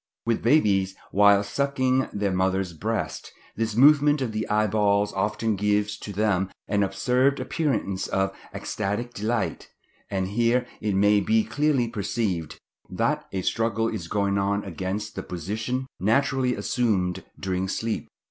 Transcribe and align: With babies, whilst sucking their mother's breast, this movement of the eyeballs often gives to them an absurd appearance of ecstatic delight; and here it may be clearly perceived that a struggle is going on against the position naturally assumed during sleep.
With 0.25 0.41
babies, 0.41 0.95
whilst 1.11 1.53
sucking 1.53 2.09
their 2.11 2.31
mother's 2.31 2.73
breast, 2.73 3.31
this 3.55 3.75
movement 3.75 4.19
of 4.19 4.31
the 4.31 4.49
eyeballs 4.49 5.13
often 5.13 5.55
gives 5.55 5.95
to 5.99 6.11
them 6.11 6.49
an 6.67 6.81
absurd 6.81 7.39
appearance 7.39 8.07
of 8.07 8.35
ecstatic 8.51 9.13
delight; 9.13 9.69
and 10.09 10.29
here 10.29 10.65
it 10.81 10.95
may 10.95 11.19
be 11.19 11.43
clearly 11.43 11.87
perceived 11.87 12.57
that 12.89 13.27
a 13.31 13.43
struggle 13.43 13.89
is 13.89 14.07
going 14.07 14.39
on 14.39 14.63
against 14.65 15.15
the 15.15 15.21
position 15.21 15.85
naturally 15.99 16.55
assumed 16.55 17.23
during 17.39 17.67
sleep. 17.67 18.07